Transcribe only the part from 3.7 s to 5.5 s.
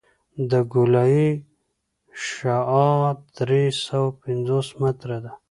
سوه پنځوس متره ده